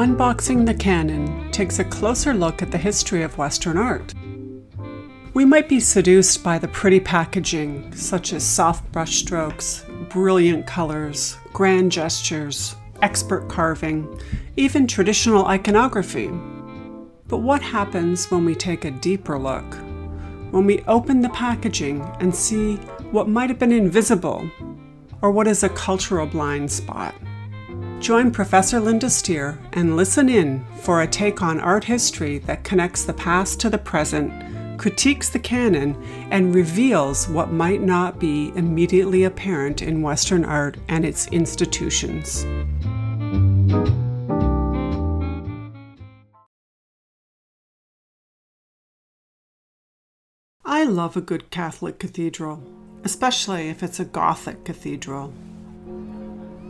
[0.00, 4.14] Unboxing the Canon takes a closer look at the history of Western art.
[5.34, 11.92] We might be seduced by the pretty packaging, such as soft brushstrokes, brilliant colors, grand
[11.92, 14.18] gestures, expert carving,
[14.56, 16.30] even traditional iconography.
[17.28, 19.74] But what happens when we take a deeper look?
[20.50, 22.76] When we open the packaging and see
[23.10, 24.50] what might have been invisible,
[25.20, 27.14] or what is a cultural blind spot?
[28.00, 33.04] Join Professor Linda Steer and listen in for a take on art history that connects
[33.04, 35.94] the past to the present, critiques the canon,
[36.30, 42.46] and reveals what might not be immediately apparent in Western art and its institutions.
[50.64, 52.62] I love a good Catholic cathedral,
[53.04, 55.34] especially if it's a Gothic cathedral.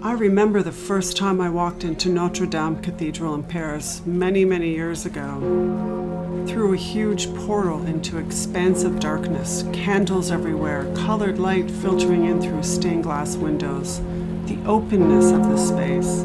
[0.02, 4.70] I remember the first time I walked into Notre Dame Cathedral in Paris many, many
[4.70, 6.44] years ago.
[6.48, 13.02] Through a huge portal into expansive darkness, candles everywhere, colored light filtering in through stained
[13.02, 14.00] glass windows,
[14.46, 16.22] the openness of the space,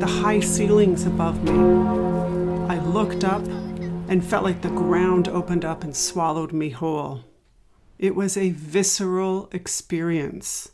[0.00, 1.52] the high ceilings above me.
[2.68, 3.46] I looked up
[4.06, 7.24] and felt like the ground opened up and swallowed me whole.
[7.98, 10.72] It was a visceral experience.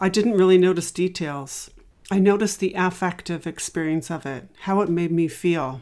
[0.00, 1.70] I didn't really notice details.
[2.08, 5.80] I noticed the affective experience of it, how it made me feel.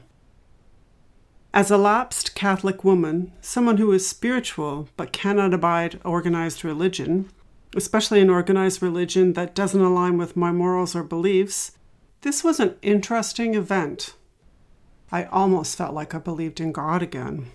[1.52, 7.28] As a lapsed Catholic woman, someone who is spiritual but cannot abide organized religion,
[7.76, 11.72] especially an organized religion that doesn't align with my morals or beliefs,
[12.22, 14.14] this was an interesting event.
[15.12, 17.48] I almost felt like I believed in God again.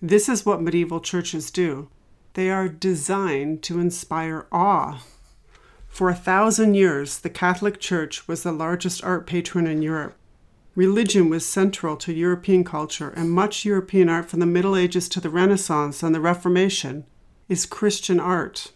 [0.00, 1.90] This is what medieval churches do.
[2.32, 5.02] They are designed to inspire awe
[5.94, 10.16] for a thousand years, the Catholic Church was the largest art patron in Europe.
[10.74, 15.20] Religion was central to European culture, and much European art from the Middle Ages to
[15.20, 17.04] the Renaissance and the Reformation
[17.48, 18.72] is Christian art.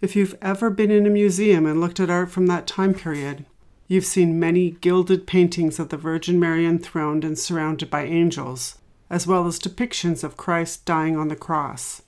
[0.00, 3.44] If you've ever been in a museum and looked at art from that time period,
[3.86, 8.78] you've seen many gilded paintings of the Virgin Mary enthroned and surrounded by angels,
[9.10, 12.00] as well as depictions of Christ dying on the cross.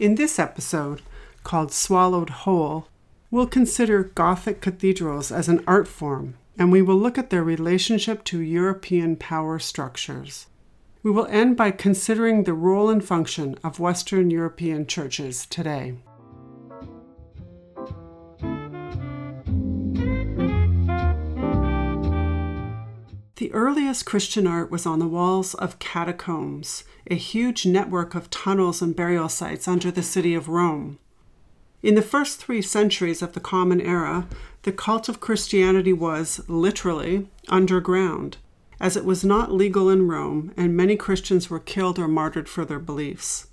[0.00, 1.02] In this episode,
[1.42, 2.86] called Swallowed Whole,
[3.30, 8.24] we'll consider Gothic cathedrals as an art form, and we will look at their relationship
[8.24, 10.46] to European power structures.
[11.02, 15.94] We will end by considering the role and function of Western European churches today.
[23.36, 28.82] The earliest Christian art was on the walls of catacombs, a huge network of tunnels
[28.82, 30.98] and burial sites under the city of Rome.
[31.82, 34.28] In the first three centuries of the Common Era,
[34.62, 38.36] the cult of Christianity was, literally, underground,
[38.78, 42.66] as it was not legal in Rome, and many Christians were killed or martyred for
[42.66, 43.46] their beliefs.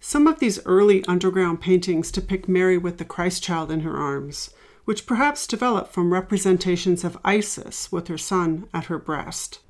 [0.00, 4.50] Some of these early underground paintings depict Mary with the Christ child in her arms,
[4.86, 9.60] which perhaps developed from representations of Isis with her son at her breast.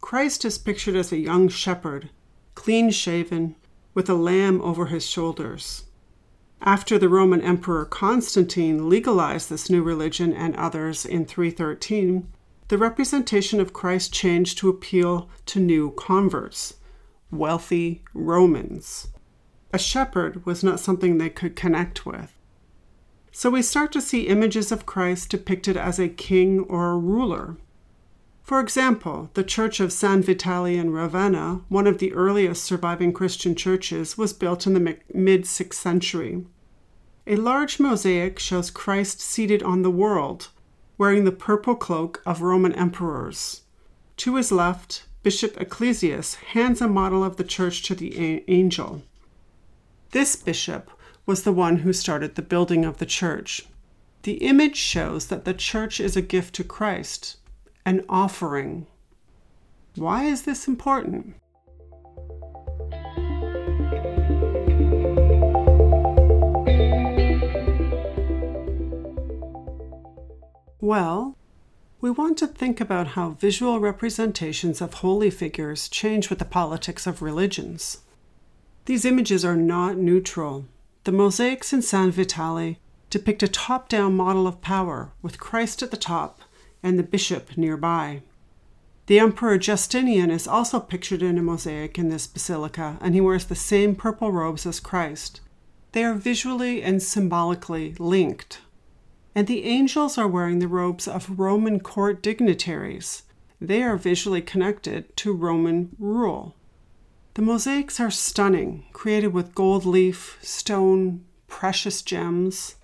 [0.00, 2.10] Christ is pictured as a young shepherd,
[2.56, 3.54] clean shaven,
[3.94, 5.84] with a lamb over his shoulders.
[6.62, 12.28] After the Roman Emperor Constantine legalized this new religion and others in 313,
[12.66, 16.74] the representation of Christ changed to appeal to new converts,
[17.30, 19.08] wealthy Romans.
[19.72, 22.34] A shepherd was not something they could connect with.
[23.30, 27.56] So we start to see images of Christ depicted as a king or a ruler.
[28.48, 33.54] For example, the Church of San Vitale in Ravenna, one of the earliest surviving Christian
[33.54, 36.46] churches, was built in the mid 6th century.
[37.26, 40.48] A large mosaic shows Christ seated on the world,
[40.96, 43.64] wearing the purple cloak of Roman emperors.
[44.16, 49.02] To his left, Bishop Ecclesius hands a model of the church to the angel.
[50.12, 50.90] This bishop
[51.26, 53.66] was the one who started the building of the church.
[54.22, 57.36] The image shows that the church is a gift to Christ,
[57.84, 58.86] an offering.
[59.94, 61.34] Why is this important?
[70.80, 71.36] Well,
[72.00, 77.06] we want to think about how visual representations of holy figures change with the politics
[77.06, 77.98] of religions.
[78.84, 80.66] These images are not neutral.
[81.04, 82.76] The mosaics in San Vitale
[83.10, 86.40] depict a top down model of power, with Christ at the top
[86.82, 88.22] and the bishop nearby.
[89.06, 93.46] The Emperor Justinian is also pictured in a mosaic in this basilica, and he wears
[93.46, 95.40] the same purple robes as Christ.
[95.92, 98.60] They are visually and symbolically linked.
[99.34, 103.22] and the angels are wearing the robes of Roman court dignitaries.
[103.60, 106.56] They are visually connected to Roman rule.
[107.34, 112.74] The mosaics are stunning, created with gold leaf, stone, precious gems.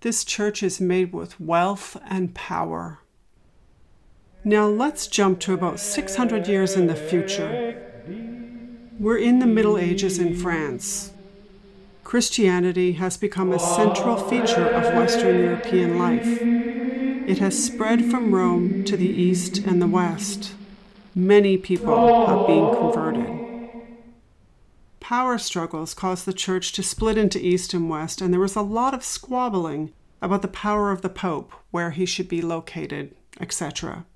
[0.00, 3.00] This church is made with wealth and power.
[4.44, 7.76] Now let's jump to about 600 years in the future.
[8.98, 11.12] We're in the Middle Ages in France.
[12.04, 16.38] Christianity has become a central feature of Western European life.
[17.28, 20.54] It has spread from Rome to the east and the west.
[21.14, 23.84] Many people have been converted.
[25.00, 28.62] Power struggles caused the church to split into east and west, and there was a
[28.62, 29.92] lot of squabbling
[30.22, 34.06] about the power of the Pope, where he should be located, etc.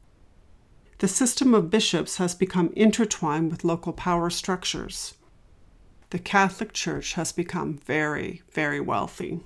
[1.05, 5.13] The system of bishops has become intertwined with local power structures
[6.09, 9.41] the Catholic Church has become very, very wealthy.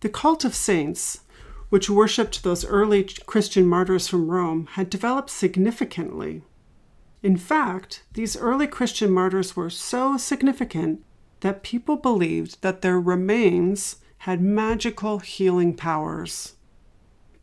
[0.00, 1.20] The cult of saints,
[1.68, 6.42] which worshipped those early Christian martyrs from Rome, had developed significantly.
[7.22, 11.04] In fact, these early Christian martyrs were so significant
[11.42, 16.54] that people believed that their remains had magical healing powers.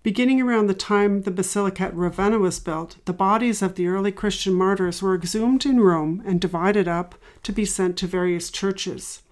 [0.06, 4.12] Beginning around the time the basilica at Ravenna was built, the bodies of the early
[4.12, 9.24] Christian martyrs were exhumed in Rome and divided up to be sent to various churches.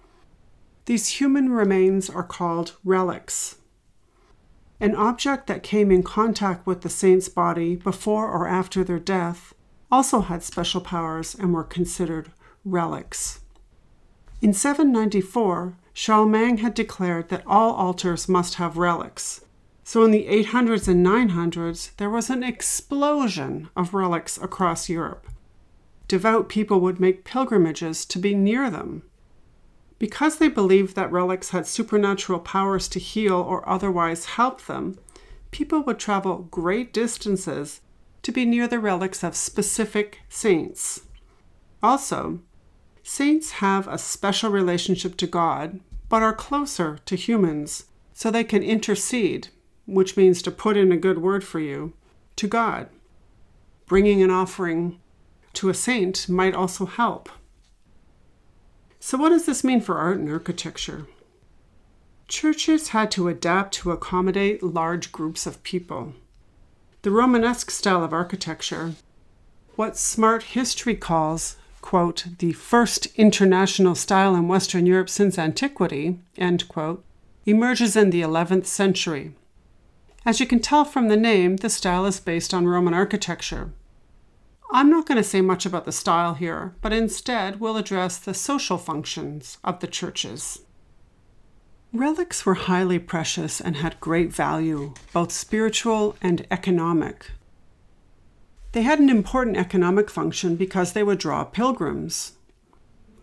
[0.86, 3.58] These human remains are called relics.
[4.80, 9.54] An object that came in contact with the saint's body before or after their death
[9.92, 12.32] also had special powers and were considered
[12.64, 13.42] relics.
[14.42, 19.42] In 794, Charlemagne had declared that all altars must have relics.
[19.86, 25.26] So in the 800s and 900s, there was an explosion of relics across Europe.
[26.08, 29.02] Devout people would make pilgrimages to be near them.
[29.98, 34.98] Because they believed that relics had supernatural powers to heal or otherwise help them,
[35.50, 37.82] people would travel great distances
[38.22, 41.02] to be near the relics of specific saints.
[41.82, 42.40] Also,
[43.02, 47.84] saints have a special relationship to God, but are closer to humans,
[48.14, 49.48] so they can intercede
[49.86, 51.92] which means to put in a good word for you,
[52.36, 52.88] to God.
[53.86, 55.00] Bringing an offering
[55.54, 57.28] to a saint might also help.
[58.98, 61.06] So, what does this mean for art and architecture?
[62.26, 66.14] Churches had to adapt to accommodate large groups of people.
[67.02, 68.94] The Romanesque style of architecture,
[69.76, 77.04] what Smarthistory calls, quote, the first international style in Western Europe since antiquity, end quote,
[77.44, 79.34] emerges in the 11th century
[80.24, 83.72] as you can tell from the name, the style is based on Roman architecture.
[84.72, 88.34] I'm not going to say much about the style here, but instead we'll address the
[88.34, 90.60] social functions of the churches.
[91.92, 97.30] Relics were highly precious and had great value, both spiritual and economic.
[98.72, 102.32] They had an important economic function because they would draw pilgrims.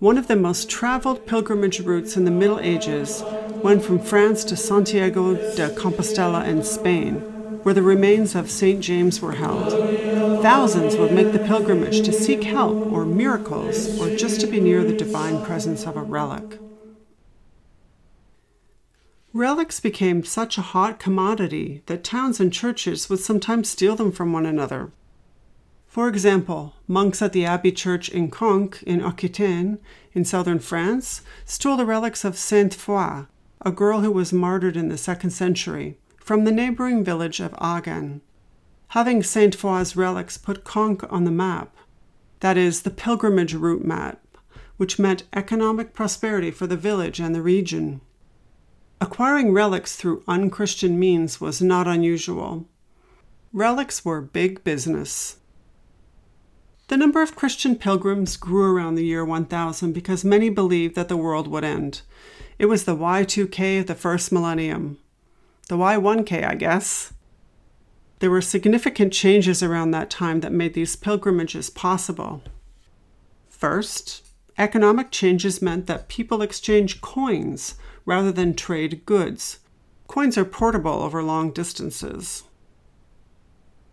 [0.01, 3.21] One of the most traveled pilgrimage routes in the Middle Ages
[3.62, 7.18] went from France to Santiago de Compostela in Spain,
[7.62, 8.81] where the remains of St.
[8.81, 9.71] James were held.
[10.42, 14.83] Thousands would make the pilgrimage to seek help or miracles or just to be near
[14.83, 16.57] the divine presence of a relic.
[19.33, 24.33] Relics became such a hot commodity that towns and churches would sometimes steal them from
[24.33, 24.92] one another.
[25.92, 29.78] For example, monks at the Abbey Church in Conques, in Aquitaine,
[30.14, 33.26] in southern France, stole the relics of Sainte Foy,
[33.60, 38.21] a girl who was martyred in the second century, from the neighboring village of Agen.
[38.92, 41.76] Having Sainte Foy's relics put Conques on the map,
[42.40, 44.21] that is, the pilgrimage route map,
[44.78, 48.00] which meant economic prosperity for the village and the region.
[49.02, 52.66] Acquiring relics through unchristian means was not unusual.
[53.52, 55.36] Relics were big business.
[56.92, 61.16] The number of Christian pilgrims grew around the year 1000 because many believed that the
[61.16, 62.02] world would end.
[62.60, 64.98] It was the Y2K of the first millennium.
[65.69, 67.14] The Y1K, I guess.
[68.19, 72.44] There were significant changes around that time that made these pilgrimages possible.
[73.48, 79.60] First, economic changes meant that people exchanged coins rather than trade goods.
[80.07, 82.44] Coins are portable over long distances.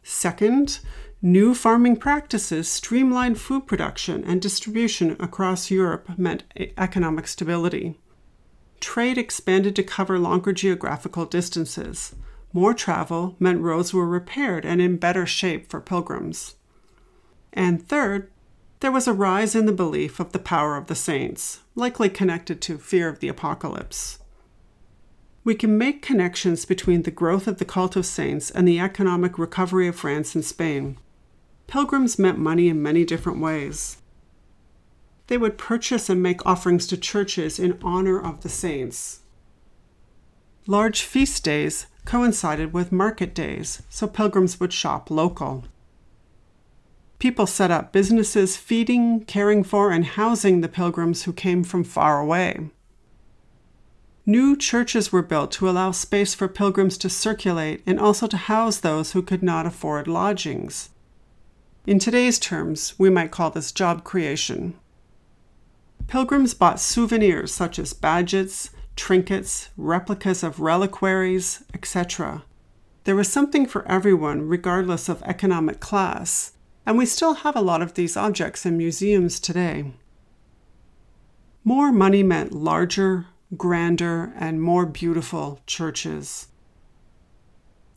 [0.02, 0.80] Second,
[1.20, 6.44] New farming practices streamlined food production and distribution across Europe meant
[6.76, 7.98] economic stability.
[8.78, 12.14] Trade expanded to cover longer geographical distances.
[12.52, 16.54] More travel meant roads were repaired and in better shape for pilgrims.
[17.52, 18.30] And third,
[18.78, 22.60] there was a rise in the belief of the power of the saints, likely connected
[22.60, 24.20] to fear of the apocalypse.
[25.42, 29.36] we can make connections between the growth of the cult of saints and the economic
[29.38, 30.96] recovery of France and Spain.
[31.68, 33.98] Pilgrims meant money in many different ways.
[35.26, 39.20] They would purchase and make offerings to churches in honor of the saints.
[40.66, 45.64] Large feast days coincided with market days, so pilgrims would shop local.
[47.18, 52.18] People set up businesses feeding, caring for, and housing the pilgrims who came from far
[52.18, 52.70] away.
[54.24, 58.78] New churches were built to allow space for pilgrims to circulate and also to house
[58.78, 60.88] those who could not afford lodgings.
[61.88, 64.74] In today's terms, we might call this job creation.
[66.06, 72.44] Pilgrims bought souvenirs such as badges, trinkets, replicas of reliquaries, etc.
[73.04, 76.52] There was something for everyone, regardless of economic class,
[76.84, 79.94] and we still have a lot of these objects in museums today.
[81.64, 86.48] More money meant larger, grander, and more beautiful churches.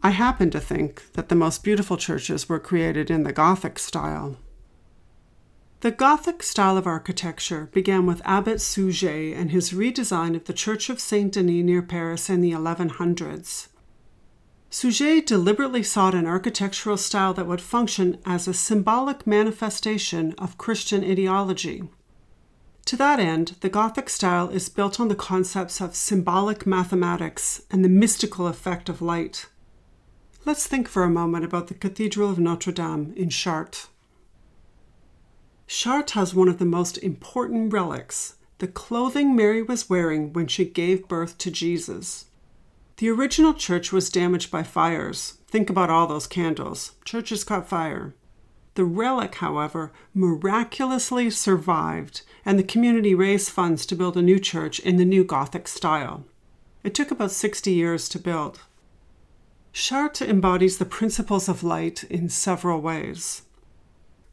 [0.03, 4.37] I happen to think that the most beautiful churches were created in the Gothic style.
[5.81, 10.89] The Gothic style of architecture began with Abbot Suger and his redesign of the Church
[10.89, 13.67] of Saint Denis near Paris in the 1100s.
[14.71, 21.03] Suger deliberately sought an architectural style that would function as a symbolic manifestation of Christian
[21.03, 21.83] ideology.
[22.85, 27.85] To that end, the Gothic style is built on the concepts of symbolic mathematics and
[27.85, 29.47] the mystical effect of light.
[30.43, 33.89] Let's think for a moment about the Cathedral of Notre Dame in Chartres.
[35.67, 40.65] Chartres has one of the most important relics the clothing Mary was wearing when she
[40.65, 42.25] gave birth to Jesus.
[42.97, 45.37] The original church was damaged by fires.
[45.47, 46.93] Think about all those candles.
[47.05, 48.15] Churches caught fire.
[48.75, 54.79] The relic, however, miraculously survived, and the community raised funds to build a new church
[54.79, 56.25] in the new Gothic style.
[56.83, 58.61] It took about 60 years to build.
[59.73, 63.43] Chartres embodies the principles of light in several ways.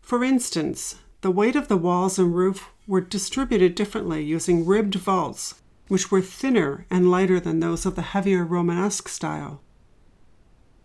[0.00, 5.54] For instance, the weight of the walls and roof were distributed differently using ribbed vaults,
[5.88, 9.60] which were thinner and lighter than those of the heavier Romanesque style.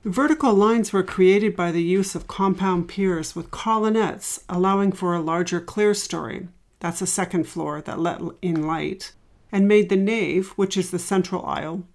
[0.04, 5.22] Vertical lines were created by the use of compound piers with colonnettes, allowing for a
[5.22, 9.14] larger clerestory that's a second floor that let in light,
[9.54, 11.86] and made the nave, which is the central aisle,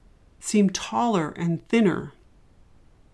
[0.41, 2.15] seem taller and thinner.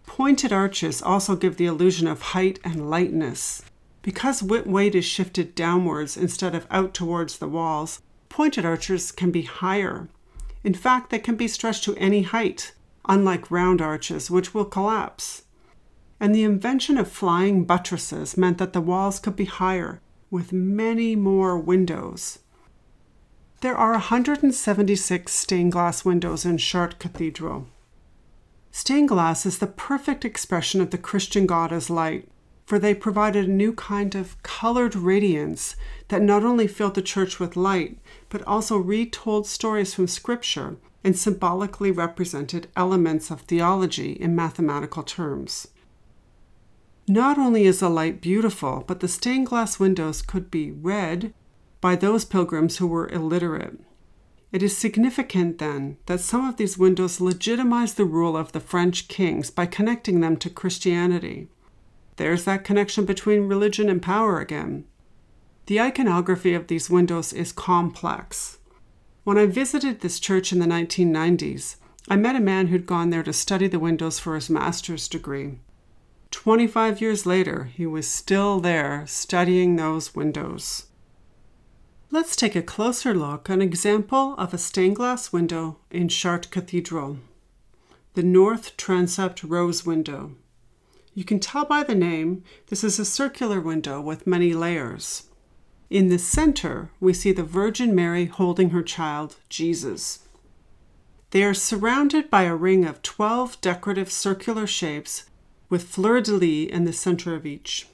[0.06, 3.62] Pointed arches also give the illusion of height and lightness.
[4.02, 9.42] Because weight is shifted downwards instead of out towards the walls, pointed arches can be
[9.42, 10.08] higher.
[10.62, 12.72] In fact, they can be stretched to any height,
[13.08, 15.42] unlike round arches, which will collapse.
[16.20, 21.16] And the invention of flying buttresses meant that the walls could be higher, with many
[21.16, 22.40] more windows.
[23.60, 27.66] There are 176 stained glass windows in Chartres Cathedral.
[28.76, 32.28] Stained glass is the perfect expression of the Christian God as light,
[32.66, 35.76] for they provided a new kind of colored radiance
[36.08, 38.00] that not only filled the church with light,
[38.30, 45.68] but also retold stories from Scripture and symbolically represented elements of theology in mathematical terms.
[47.06, 51.32] Not only is the light beautiful, but the stained glass windows could be read
[51.80, 53.78] by those pilgrims who were illiterate.
[54.54, 59.08] It is significant, then, that some of these windows legitimize the rule of the French
[59.08, 61.48] kings by connecting them to Christianity.
[62.18, 64.84] There's that connection between religion and power again.
[65.66, 68.58] The iconography of these windows is complex.
[69.24, 71.74] When I visited this church in the 1990s,
[72.08, 75.58] I met a man who'd gone there to study the windows for his master's degree.
[76.30, 80.86] 25 years later, he was still there studying those windows.
[82.14, 86.48] Let's take a closer look at an example of a stained glass window in Chartres
[86.48, 87.18] Cathedral.
[88.12, 90.36] The north transept rose window.
[91.12, 95.24] You can tell by the name this is a circular window with many layers.
[95.90, 100.20] In the center, we see the Virgin Mary holding her child, Jesus.
[101.32, 105.24] They are surrounded by a ring of 12 decorative circular shapes
[105.68, 107.88] with fleur de lis in the center of each.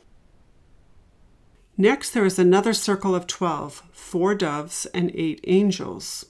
[1.80, 6.26] Next, there is another circle of 12, four doves and eight angels.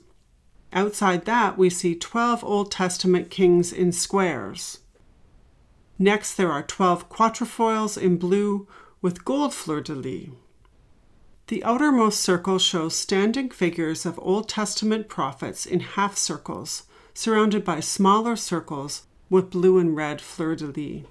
[0.72, 4.78] Outside that, we see 12 Old Testament kings in squares.
[5.98, 8.68] Next, there are 12 quatrefoils in blue
[9.02, 10.28] with gold fleur de lis.
[11.48, 17.80] The outermost circle shows standing figures of Old Testament prophets in half circles, surrounded by
[17.80, 21.06] smaller circles with blue and red fleur de lis.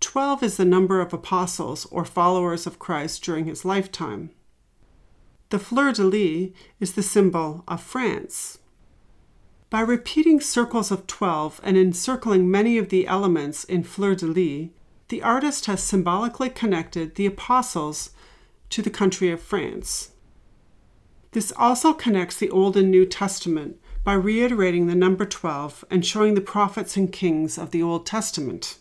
[0.00, 4.30] Twelve is the number of apostles or followers of Christ during his lifetime.
[5.50, 8.58] The fleur de lis is the symbol of France.
[9.70, 14.70] By repeating circles of 12 and encircling many of the elements in fleur de lis,
[15.08, 18.10] the artist has symbolically connected the apostles
[18.70, 20.12] to the country of France.
[21.32, 26.34] This also connects the Old and New Testament by reiterating the number 12 and showing
[26.34, 28.78] the prophets and kings of the Old Testament.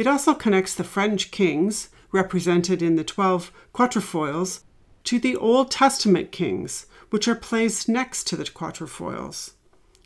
[0.00, 4.62] It also connects the French kings, represented in the 12 quatrefoils,
[5.04, 9.52] to the Old Testament kings, which are placed next to the quatrefoils.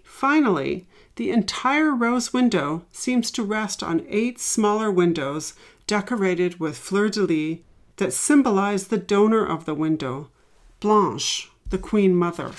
[0.02, 5.54] Finally, the entire rose window seems to rest on eight smaller windows
[5.86, 7.58] decorated with fleur de lis
[7.98, 10.28] that symbolize the donor of the window,
[10.80, 12.50] Blanche, the Queen Mother.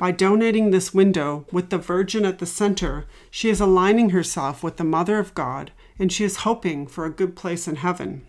[0.00, 4.78] By donating this window with the Virgin at the center, she is aligning herself with
[4.78, 8.26] the Mother of God and she is hoping for a good place in heaven.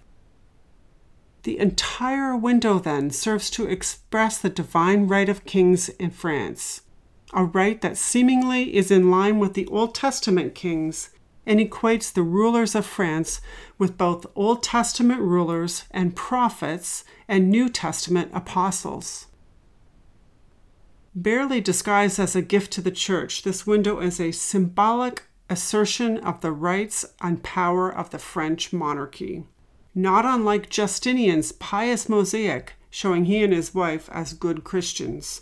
[1.43, 6.81] The entire window then serves to express the divine right of kings in France,
[7.31, 11.11] a right that seemingly is in line with the Old Testament kings
[11.45, 13.39] and equates the rulers of France
[13.77, 19.27] with both Old Testament rulers and prophets and New Testament apostles.
[21.13, 26.41] Barely disguised as a gift to the church, this window is a symbolic assertion of
[26.41, 29.45] the rights and power of the French monarchy
[29.93, 35.41] not unlike Justinian's pious mosaic showing he and his wife as good Christians.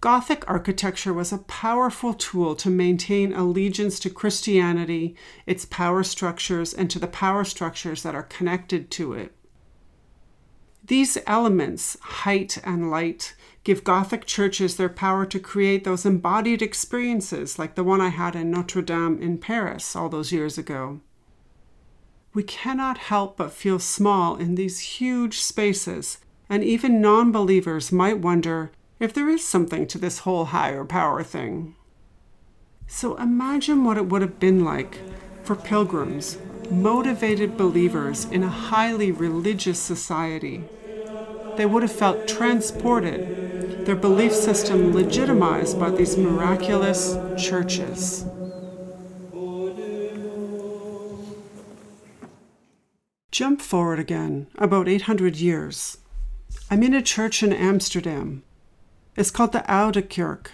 [0.00, 5.14] Gothic architecture was a powerful tool to maintain allegiance to Christianity,
[5.46, 9.34] its power structures, and to the power structures that are connected to it.
[10.82, 17.58] These elements, height and light, give Gothic churches their power to create those embodied experiences
[17.58, 21.00] like the one I had in Notre Dame in Paris all those years ago
[22.32, 28.18] we cannot help but feel small in these huge spaces, and even non believers might
[28.18, 28.70] wonder
[29.00, 31.74] if there is something to this whole higher power thing.
[32.86, 34.98] So imagine what it would have been like
[35.42, 36.38] for pilgrims,
[36.70, 40.64] motivated believers in a highly religious society.
[41.56, 48.24] They would have felt transported, their belief system legitimized by these miraculous churches.
[53.30, 55.98] Jump forward again, about 800 years.
[56.70, 58.42] I'm in a church in Amsterdam.
[59.16, 60.50] It's called the Oude Kerk,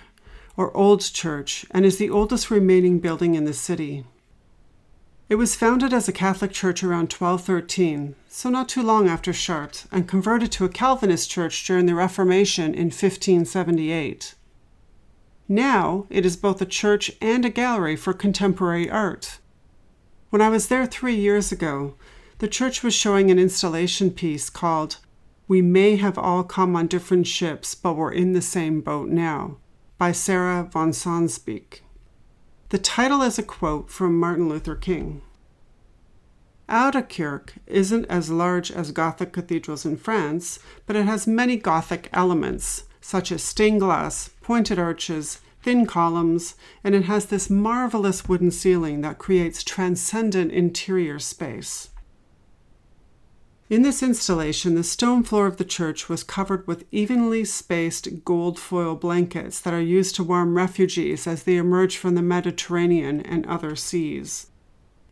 [0.57, 4.05] or Old Church, and is the oldest remaining building in the city.
[5.29, 9.89] It was founded as a Catholic church around 1213, so not too long after Chartres,
[9.91, 14.37] and converted to a Calvinist church during the Reformation in 1578.
[15.49, 19.41] Now it is both a church and a gallery for contemporary art.
[20.31, 21.95] When I was there three years ago,
[22.39, 24.99] the church was showing an installation piece called
[25.49, 29.57] We May Have All Come on Different Ships, but We're in the Same Boat Now
[29.99, 31.81] by Sarah von Sonsbeeck.
[32.71, 35.23] The title is a quote from Martin Luther King.
[36.69, 42.83] Oude isn't as large as Gothic cathedrals in France, but it has many Gothic elements,
[43.01, 49.01] such as stained glass, pointed arches, thin columns, and it has this marvelous wooden ceiling
[49.03, 51.91] that creates transcendent interior space.
[53.69, 58.61] In this installation, the stone floor of the church was covered with evenly spaced gold
[58.61, 63.45] foil blankets that are used to warm refugees as they emerge from the Mediterranean and
[63.47, 64.47] other seas.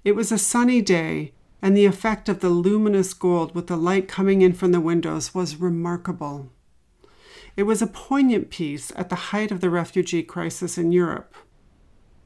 [0.04, 4.06] It was a sunny day, and the effect of the luminous gold with the light
[4.06, 6.48] coming in from the windows was remarkable.
[7.56, 11.34] It was a poignant piece at the height of the refugee crisis in Europe.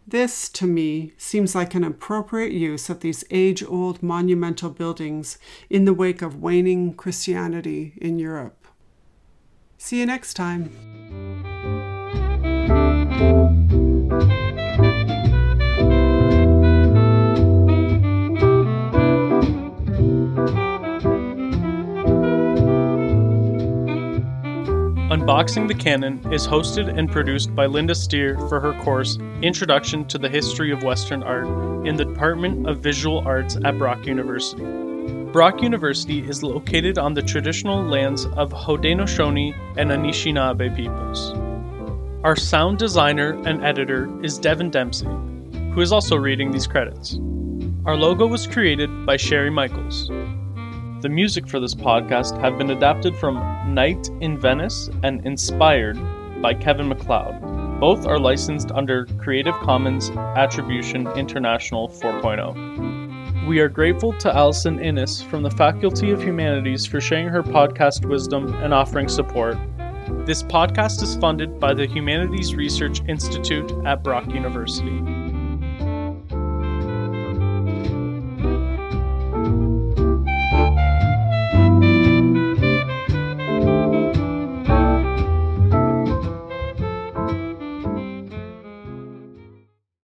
[0.08, 5.36] This, to me, seems like an appropriate use of these age old monumental buildings
[5.68, 8.66] in the wake of waning Christianity in Europe.
[9.76, 11.27] See you next time.
[25.38, 30.18] Unboxing the Canon is hosted and produced by Linda Steer for her course Introduction to
[30.18, 31.46] the History of Western Art
[31.86, 34.64] in the Department of Visual Arts at Brock University.
[35.30, 41.32] Brock University is located on the traditional lands of Haudenosaunee and Anishinaabe peoples.
[42.24, 47.14] Our sound designer and editor is Devin Dempsey, who is also reading these credits.
[47.84, 50.10] Our logo was created by Sherry Michaels.
[51.00, 53.36] The music for this podcast have been adapted from
[53.72, 55.96] Night in Venice and Inspired
[56.42, 57.78] by Kevin MacLeod.
[57.78, 63.46] Both are licensed under Creative Commons Attribution International 4.0.
[63.46, 68.04] We are grateful to Alison Innes from the Faculty of Humanities for sharing her podcast
[68.04, 69.56] wisdom and offering support,
[70.26, 74.98] This podcast is funded by the Humanities Research Institute at Brock University.